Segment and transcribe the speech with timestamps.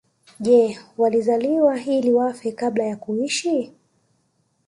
[0.39, 3.73] Je walizaliwa ili wafe kabla ya kuishi